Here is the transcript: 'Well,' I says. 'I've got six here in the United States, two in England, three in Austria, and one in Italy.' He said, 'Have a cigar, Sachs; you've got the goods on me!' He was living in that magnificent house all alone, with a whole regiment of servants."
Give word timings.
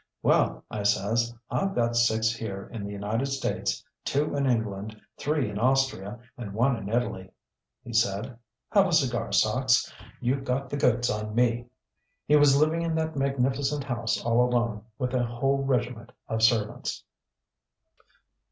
'Well,' 0.23 0.63
I 0.71 0.81
says. 0.81 1.31
'I've 1.51 1.75
got 1.75 1.95
six 1.95 2.31
here 2.31 2.67
in 2.73 2.83
the 2.87 2.91
United 2.91 3.27
States, 3.27 3.85
two 4.03 4.35
in 4.35 4.47
England, 4.47 4.99
three 5.19 5.47
in 5.47 5.59
Austria, 5.59 6.17
and 6.39 6.55
one 6.55 6.75
in 6.75 6.89
Italy.' 6.89 7.29
He 7.83 7.93
said, 7.93 8.35
'Have 8.71 8.87
a 8.87 8.93
cigar, 8.93 9.31
Sachs; 9.31 9.93
you've 10.19 10.43
got 10.43 10.71
the 10.71 10.75
goods 10.77 11.11
on 11.11 11.35
me!' 11.35 11.67
He 12.25 12.35
was 12.35 12.57
living 12.57 12.81
in 12.81 12.95
that 12.95 13.15
magnificent 13.15 13.83
house 13.83 14.19
all 14.25 14.43
alone, 14.43 14.85
with 14.97 15.13
a 15.13 15.23
whole 15.23 15.59
regiment 15.63 16.11
of 16.27 16.41
servants." 16.41 17.03